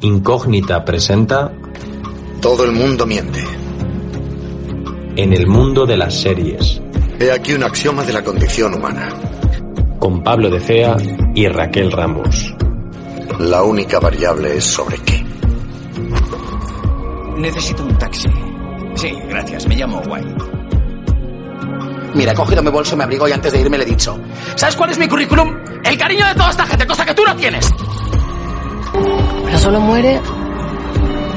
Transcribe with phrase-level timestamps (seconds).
[0.00, 1.50] Incógnita presenta
[2.40, 3.42] Todo el mundo miente.
[5.16, 6.80] En el mundo de las series.
[7.18, 9.08] He aquí un axioma de la condición humana.
[9.98, 10.96] Con Pablo de Fea
[11.34, 12.54] y Raquel Ramos.
[13.40, 15.24] La única variable es sobre qué.
[17.36, 18.28] Necesito un taxi.
[18.94, 19.66] Sí, gracias.
[19.66, 20.34] Me llamo White.
[22.14, 24.16] Mira, he cogido mi bolso, me abrigo y antes de irme le he dicho.
[24.54, 25.56] ¿Sabes cuál es mi currículum?
[25.84, 27.68] El cariño de toda esta gente, cosa que tú no tienes.
[29.44, 30.20] Pero solo muere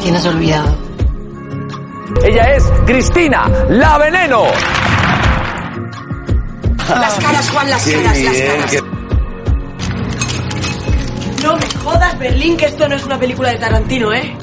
[0.02, 0.76] quien has olvidado.
[2.24, 4.44] Ella es Cristina, la veneno.
[6.90, 8.84] Las caras, Juan, las caras, las caras.
[11.44, 14.36] No me jodas, Berlín, que esto no es una película de Tarantino, ¿eh?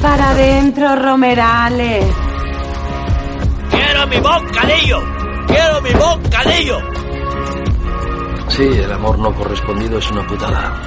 [0.00, 2.06] Para adentro, Romerales.
[3.70, 5.02] ¡Quiero mi bocadillo!
[5.48, 6.97] ¡Quiero mi bocadillo!
[8.58, 10.82] Sí, el amor no correspondido es una putada.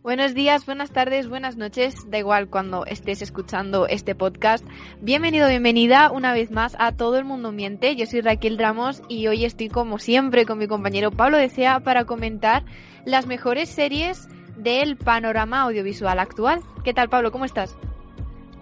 [0.00, 4.66] Buenos días, buenas tardes, buenas noches, da igual cuando estés escuchando este podcast.
[5.02, 7.94] Bienvenido, bienvenida una vez más a Todo el Mundo Miente.
[7.96, 12.06] Yo soy Raquel Ramos y hoy estoy como siempre con mi compañero Pablo Decea para
[12.06, 12.64] comentar
[13.04, 16.62] las mejores series del panorama audiovisual actual.
[16.82, 17.30] ¿Qué tal, Pablo?
[17.30, 17.76] ¿Cómo estás?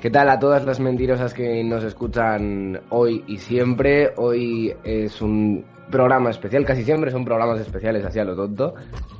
[0.00, 4.12] ¿Qué tal a todas las mentirosas que nos escuchan hoy y siempre?
[4.16, 8.74] Hoy es un programa especial, casi siempre son programas especiales así a lo tonto,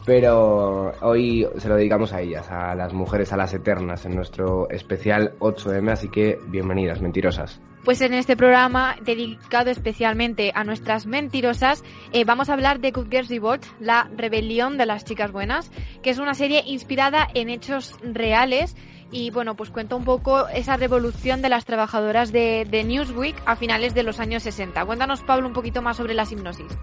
[0.07, 4.71] pero hoy se lo dedicamos a ellas, a las mujeres, a las eternas, en nuestro
[4.71, 7.61] especial 8M, así que bienvenidas, mentirosas.
[7.85, 11.83] Pues en este programa, dedicado especialmente a nuestras mentirosas,
[12.13, 16.11] eh, vamos a hablar de Good Girls Revolt, la rebelión de las chicas buenas, que
[16.11, 18.77] es una serie inspirada en hechos reales
[19.11, 23.57] y bueno, pues cuenta un poco esa revolución de las trabajadoras de, de, Newsweek a
[23.57, 24.85] finales de los años 60.
[24.85, 26.79] Cuéntanos, Pablo, un poquito más sobre la hipnosis.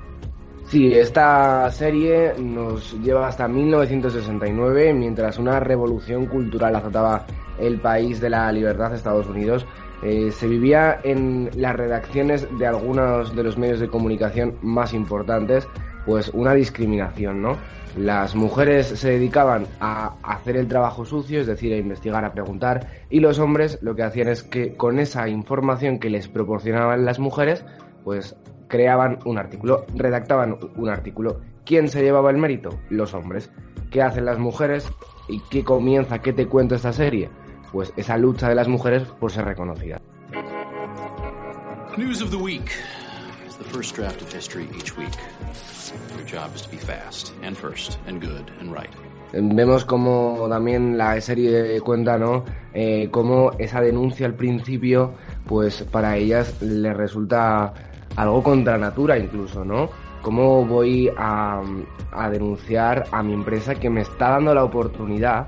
[0.68, 7.26] Sí, esta serie nos lleva hasta 1969, mientras una revolución cultural azotaba
[7.60, 9.66] el país de la libertad, Estados Unidos.
[10.02, 15.68] Eh, se vivía en las redacciones de algunos de los medios de comunicación más importantes,
[16.06, 17.58] pues una discriminación, ¿no?
[17.98, 22.88] Las mujeres se dedicaban a hacer el trabajo sucio, es decir, a investigar, a preguntar,
[23.10, 27.20] y los hombres lo que hacían es que con esa información que les proporcionaban las
[27.20, 27.64] mujeres,
[28.04, 28.36] pues
[28.68, 31.40] creaban un artículo, redactaban un artículo.
[31.66, 32.70] ¿Quién se llevaba el mérito?
[32.90, 33.50] Los hombres.
[33.92, 34.92] ¿Qué hacen las mujeres?
[35.30, 36.20] ¿Y qué comienza?
[36.20, 37.30] ¿Qué te cuento esta serie?
[37.72, 40.02] Pues esa lucha de las mujeres por ser reconocidas.
[41.98, 42.70] News of the week.
[43.58, 45.16] The first draft of history each week.
[46.18, 48.90] Your job is to be fast and first and good and right.
[49.32, 52.44] Vemos como también la serie cuenta, ¿no?
[52.74, 53.10] Eh,
[53.60, 55.14] esa denuncia al principio,
[55.46, 57.74] pues para ellas le resulta
[58.16, 59.90] algo contra natura incluso, ¿no?
[60.22, 61.62] ¿Cómo voy a,
[62.12, 65.48] a denunciar a mi empresa que me está dando la oportunidad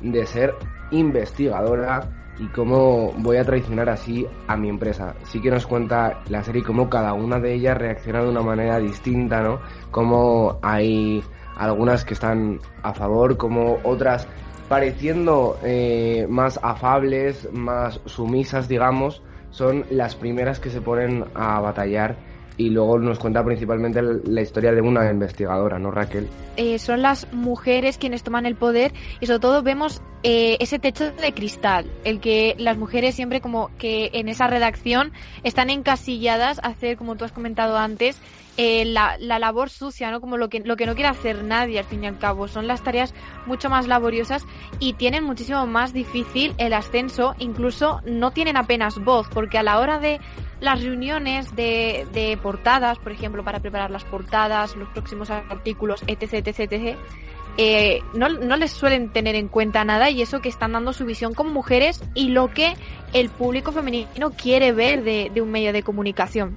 [0.00, 0.54] de ser
[0.90, 5.14] investigadora y cómo voy a traicionar así a mi empresa.
[5.24, 8.78] Sí que nos cuenta la serie cómo cada una de ellas reacciona de una manera
[8.78, 9.60] distinta, ¿no?
[9.90, 11.22] Cómo hay
[11.56, 14.28] algunas que están a favor, como otras
[14.68, 22.16] pareciendo eh, más afables, más sumisas, digamos, son las primeras que se ponen a batallar
[22.58, 26.28] y luego nos cuenta principalmente la historia de una investigadora, ¿no, Raquel?
[26.56, 31.12] Eh, son las mujeres quienes toman el poder y sobre todo vemos eh, ese techo
[31.12, 35.12] de cristal, el que las mujeres siempre como que en esa redacción
[35.44, 38.20] están encasilladas a hacer, como tú has comentado antes,
[38.56, 40.20] eh, la, la, labor sucia, ¿no?
[40.20, 42.48] Como lo que, lo que no quiere hacer nadie, al fin y al cabo.
[42.48, 43.14] Son las tareas
[43.46, 44.44] mucho más laboriosas
[44.80, 49.78] y tienen muchísimo más difícil el ascenso, incluso no tienen apenas voz, porque a la
[49.78, 50.18] hora de
[50.58, 56.48] las reuniones de, de portadas, por ejemplo, para preparar las portadas, los próximos artículos, etc.,
[56.48, 56.98] etc., etc.,
[57.60, 61.04] eh, no, no, les suelen tener en cuenta nada y eso que están dando su
[61.04, 62.74] visión como mujeres y lo que
[63.12, 66.56] el público femenino quiere ver de, un medio de comunicación.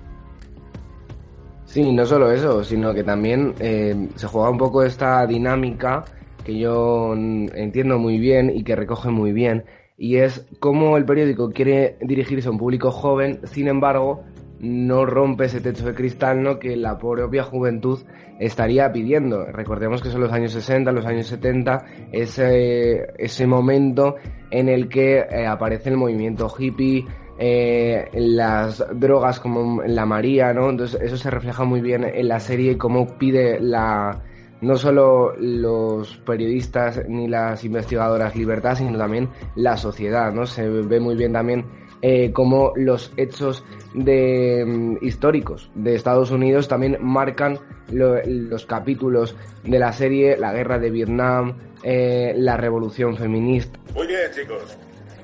[1.65, 6.05] Sí, no solo eso, sino que también eh, se juega un poco esta dinámica
[6.43, 9.65] que yo entiendo muy bien y que recoge muy bien,
[9.97, 14.23] y es cómo el periódico quiere dirigirse a un público joven, sin embargo,
[14.61, 16.59] no rompe ese techo de cristal ¿no?
[16.59, 17.99] que la propia juventud
[18.39, 19.45] estaría pidiendo.
[19.45, 24.15] Recordemos que son los años 60, los años 70, ese, ese momento
[24.51, 27.05] en el que eh, aparece el movimiento hippie,
[27.39, 30.69] eh, las drogas como la María, ¿no?
[30.69, 34.21] Entonces eso se refleja muy bien en la serie, cómo pide la
[34.61, 40.45] no solo los periodistas ni las investigadoras libertad, sino también la sociedad, ¿no?
[40.45, 41.65] Se ve muy bien también
[42.01, 43.63] eh, cómo los hechos
[43.93, 47.59] de, mm, históricos de Estados Unidos también marcan
[47.91, 53.77] lo- los capítulos de la serie, la guerra de Vietnam, eh, la revolución feminista.
[53.93, 54.77] Muy bien, chicos.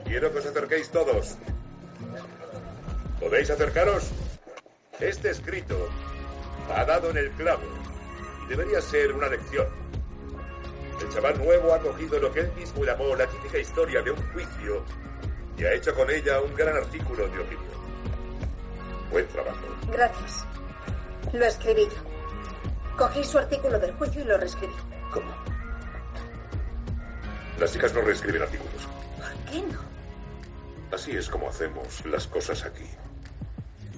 [0.05, 1.37] Quiero que os acerquéis todos.
[3.19, 4.11] ¿Podéis acercaros?
[4.99, 5.75] Este escrito
[6.73, 7.61] ha dado en el clavo
[8.45, 9.65] y debería ser una lección.
[11.01, 14.17] El chaval nuevo ha cogido lo que él mismo llamó la típica historia de un
[14.33, 14.83] juicio
[15.57, 17.77] y ha hecho con ella un gran artículo de opinión.
[19.11, 19.65] Buen trabajo.
[19.91, 20.45] Gracias.
[21.33, 22.95] Lo escribí yo.
[22.97, 24.73] Cogí su artículo del juicio y lo reescribí.
[25.11, 25.31] ¿Cómo?
[27.59, 28.87] Las chicas no reescriben artículos.
[29.17, 29.79] ¿Por qué no?
[30.91, 32.85] Así es como hacemos las cosas aquí.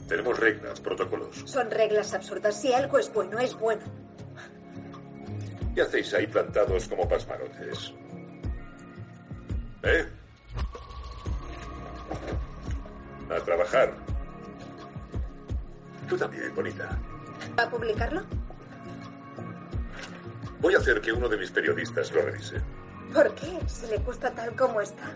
[0.07, 1.43] Tenemos reglas, protocolos.
[1.45, 2.59] Son reglas absurdas.
[2.59, 3.83] Si algo es bueno, es bueno.
[5.75, 7.93] ¿Qué hacéis ahí plantados como pasmarotes?
[9.83, 10.07] ¿Eh?
[13.29, 13.93] A trabajar.
[16.07, 16.97] Tú también, bonita.
[17.57, 18.21] ¿Va a publicarlo?
[20.61, 22.57] Voy a hacer que uno de mis periodistas lo revise.
[23.13, 23.59] ¿Por qué?
[23.67, 25.15] Si le gusta tal como está.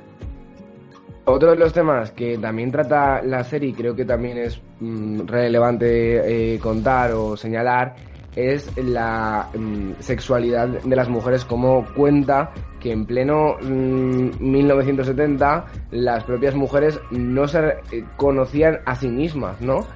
[1.25, 5.25] Otro de los temas que también trata la serie y creo que también es mm,
[5.25, 7.95] relevante eh, contar o señalar
[8.35, 12.51] es la mm, sexualidad de las mujeres como cuenta
[12.83, 17.59] que en pleno mm, 1970 las propias mujeres no se
[17.91, 19.87] eh, conocían a sí mismas, ¿no?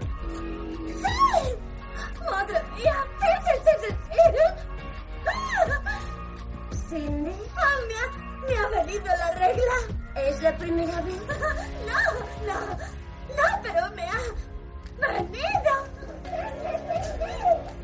[2.32, 2.96] ¡Madre mía!
[3.20, 3.92] ¡Sí, sí, sí, sí!
[6.90, 7.00] sí!
[7.12, 8.08] Me, ha,
[8.48, 9.76] me ha venido la regla.
[10.16, 11.22] ¿Es la primera vez?
[11.86, 12.02] No,
[12.48, 12.60] no,
[13.36, 14.20] no, pero me ha
[15.22, 15.47] venido.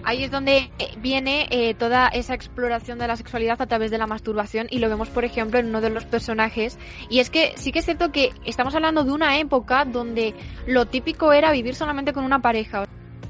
[0.03, 3.97] Ahí es donde eh, viene eh, toda esa exploración de la sexualidad a través de
[3.97, 6.77] la masturbación y lo vemos, por ejemplo, en uno de los personajes.
[7.09, 10.33] Y es que sí que es cierto que estamos hablando de una época donde
[10.67, 12.85] lo típico era vivir solamente con una pareja.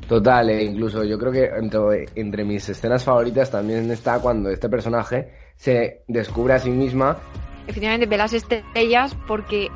[0.07, 4.67] Total, e incluso yo creo que entre, entre mis escenas favoritas también está cuando este
[4.67, 7.17] personaje se descubre a sí misma
[7.67, 9.69] Efectivamente, ve las estrellas porque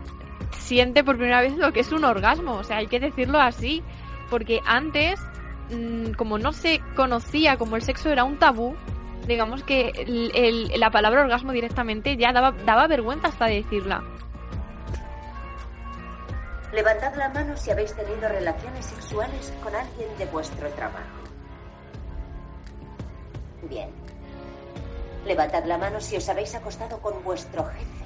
[0.52, 2.56] siente por primera vez lo que es un orgasmo.
[2.56, 3.82] O sea, hay que decirlo así.
[4.30, 5.20] Porque antes,
[5.70, 8.76] mm, como no se conocía, como el sexo era un tabú,
[9.28, 9.92] digamos que
[10.76, 14.04] la palabra orgasmo directamente ya daba, daba vergüenza hasta decirla.
[16.72, 21.24] Levantad la mano si habéis tenido relaciones sexuales con alguien de vuestro trabajo.
[23.70, 23.90] Bien.
[25.26, 28.06] Levantad la mano si os habéis acostado con vuestro jefe.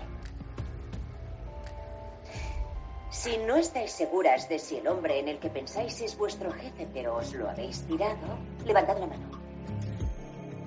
[3.22, 6.88] Si no estáis seguras de si el hombre en el que pensáis es vuestro jefe,
[6.92, 9.30] pero os lo habéis tirado, levantad la mano.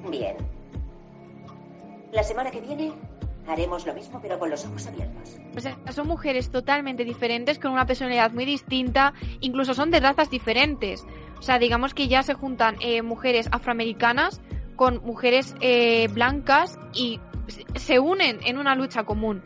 [0.09, 0.37] Bien.
[2.13, 2.93] La semana que viene
[3.49, 5.37] haremos lo mismo, pero con los ojos abiertos.
[5.57, 10.31] O sea, son mujeres totalmente diferentes, con una personalidad muy distinta, incluso son de razas
[10.31, 11.05] diferentes.
[11.39, 14.41] O sea, digamos que ya se juntan eh, mujeres afroamericanas
[14.77, 17.19] con mujeres eh, blancas y
[17.49, 19.43] se- se unen en una lucha común.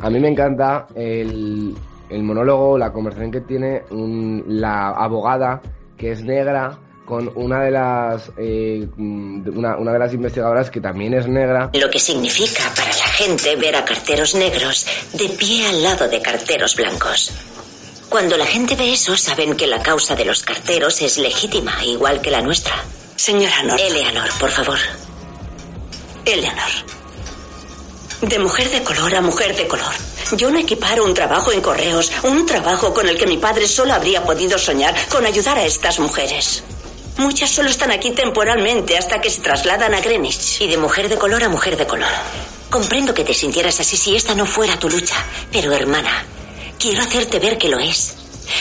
[0.00, 1.74] A mí me encanta el,
[2.10, 5.60] el monólogo, la conversación que tiene un- la abogada
[5.96, 11.14] que es negra con una de las eh, una, una de las investigadoras que también
[11.14, 11.70] es negra.
[11.72, 16.20] Lo que significa para la gente ver a carteros negros de pie al lado de
[16.20, 17.32] carteros blancos.
[18.10, 22.20] Cuando la gente ve eso, saben que la causa de los carteros es legítima, igual
[22.20, 22.74] que la nuestra.
[23.16, 23.80] Señora North.
[23.80, 24.78] Eleanor, por favor.
[26.24, 26.70] Eleanor.
[28.20, 29.92] De mujer de color a mujer de color.
[30.36, 33.94] Yo no equiparo un trabajo en correos, un trabajo con el que mi padre solo
[33.94, 36.64] habría podido soñar con ayudar a estas mujeres.
[37.16, 40.60] Muchas solo están aquí temporalmente hasta que se trasladan a Greenwich.
[40.60, 42.10] Y de mujer de color a mujer de color.
[42.70, 45.16] Comprendo que te sintieras así si esta no fuera tu lucha,
[45.52, 46.24] pero hermana,
[46.78, 48.14] quiero hacerte ver que lo es.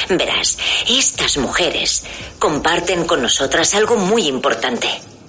[0.10, 2.04] Verás, estas mujeres
[2.40, 4.88] comparten con nosotras algo muy importante.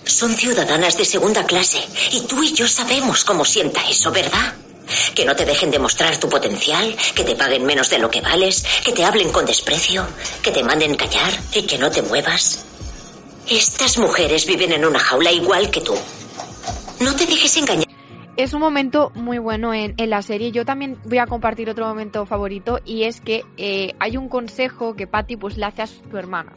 [0.08, 1.80] Son ciudadanas de segunda clase
[2.12, 4.54] y tú y yo sabemos cómo sienta eso, ¿verdad?
[5.14, 8.64] Que no te dejen demostrar tu potencial, que te paguen menos de lo que vales,
[8.82, 10.06] que te hablen con desprecio,
[10.42, 12.64] que te manden callar y que no te muevas.
[13.50, 15.94] Estas mujeres viven en una jaula igual que tú.
[17.00, 17.86] No te dejes engañar.
[18.38, 20.52] Es un momento muy bueno en, en la serie.
[20.52, 24.96] Yo también voy a compartir otro momento favorito y es que eh, hay un consejo
[24.96, 26.54] que Patty pues le hace a su hermana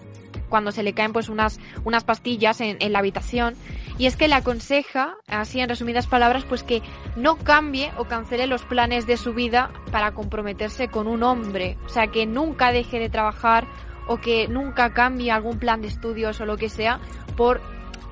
[0.51, 3.55] cuando se le caen pues unas, unas pastillas en, en la habitación
[3.97, 6.81] y es que le aconseja, así en resumidas palabras, pues que
[7.15, 11.77] no cambie o cancele los planes de su vida para comprometerse con un hombre.
[11.85, 13.67] O sea, que nunca deje de trabajar
[14.07, 16.99] o que nunca cambie algún plan de estudios o lo que sea
[17.37, 17.61] por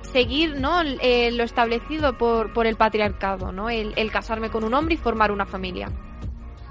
[0.01, 0.81] seguir ¿no?
[0.81, 3.69] Eh, lo establecido por, por el patriarcado, ¿no?
[3.69, 5.89] El, el casarme con un hombre y formar una familia.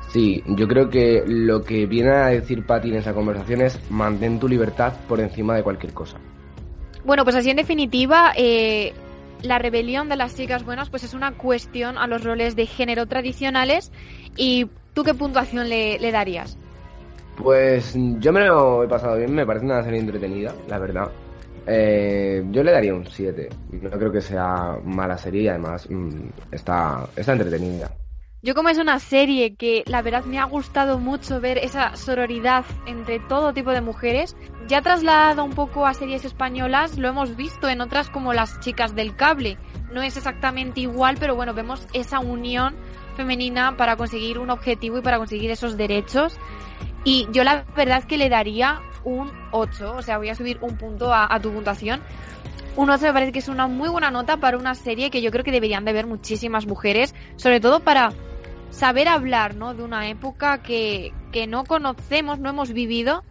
[0.08, 4.40] Sí, yo creo que lo que viene a decir Patty en esa conversación es mantén
[4.40, 6.18] tu libertad por encima de cualquier cosa.
[7.04, 8.92] Bueno, pues así en definitiva, eh,
[9.42, 13.06] la rebelión de las chicas buenas pues es una cuestión a los roles de género
[13.06, 13.92] tradicionales
[14.36, 16.56] y ¿tú qué puntuación le, le darías?
[17.36, 21.08] Pues yo me lo he pasado bien, me parece una serie entretenida, la verdad.
[21.66, 23.48] Eh, yo le daría un 7.
[23.82, 27.90] No creo que sea mala serie y además mm, está, está entretenida.
[28.40, 32.64] Yo como es una serie que la verdad me ha gustado mucho ver esa sororidad
[32.87, 34.37] entre todo tipo de mujeres,
[34.68, 38.95] ya trasladado un poco a series españolas, lo hemos visto en otras como Las chicas
[38.95, 39.59] del cable.
[39.92, 42.76] No es exactamente igual, pero bueno, vemos esa unión
[43.16, 46.38] femenina para conseguir un objetivo y para conseguir esos derechos.
[47.02, 50.76] Y yo la verdad que le daría un 8, o sea, voy a subir un
[50.76, 52.02] punto a, a tu puntuación.
[52.76, 55.33] Un 8 me parece que es una muy buena nota para una serie que yo
[55.33, 58.12] creo que deberían de ver muchísimas mujeres, sobre todo para
[58.70, 59.75] saber hablar, ¿no?
[59.75, 63.25] De una época que, que no conocemos, no hemos vivido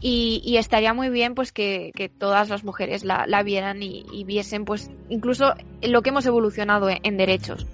[0.00, 4.04] y, y estaría muy bien pues que, que todas las mujeres la, la vieran y,
[4.12, 7.66] y, viesen pues incluso lo que hemos evolucionado en, en derechos.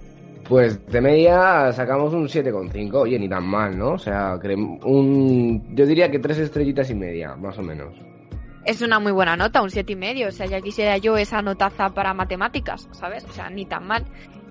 [0.49, 3.93] Pues de media sacamos un 7,5, oye, ni tan mal, ¿no?
[3.93, 4.39] O sea,
[4.85, 7.95] un, yo diría que tres estrellitas y media, más o menos.
[8.65, 10.29] Es una muy buena nota, un siete y medio.
[10.29, 13.25] O sea, ya quisiera yo esa notaza para matemáticas, ¿sabes?
[13.25, 14.05] O sea, ni tan mal.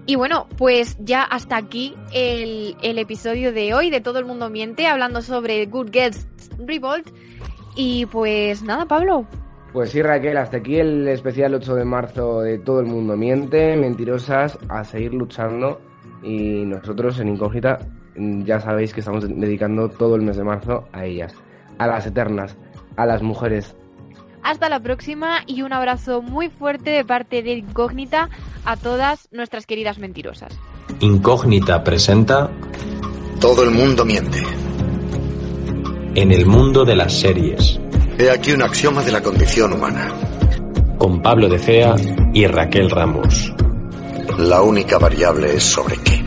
[0.06, 4.50] Y bueno, pues ya hasta aquí el, el episodio de hoy de Todo el Mundo
[4.50, 6.28] Miente, hablando sobre Good Girls
[6.58, 7.08] Revolt.
[7.76, 9.26] Y pues nada, Pablo.
[9.74, 13.78] Pues sí, Raquel, hasta aquí el especial 8 de marzo de Todo el Mundo Miente,
[13.78, 15.80] mentirosas, a seguir luchando.
[16.24, 17.80] Y nosotros en Incógnita
[18.16, 21.34] ya sabéis que estamos dedicando todo el mes de marzo a ellas,
[21.78, 22.58] a las eternas,
[22.98, 23.76] a las mujeres
[24.52, 28.30] hasta la próxima y un abrazo muy fuerte de parte de Incógnita
[28.66, 30.58] a todas nuestras queridas mentirosas.
[31.00, 32.52] Incógnita presenta
[33.40, 34.44] Todo el mundo miente.
[36.16, 37.80] En el mundo de las series.
[38.20, 40.14] He aquí un axioma de la condición humana.
[40.98, 41.96] Con Pablo de Cea
[42.34, 43.54] y Raquel Ramos.
[44.38, 46.21] La única variable es sobre qué.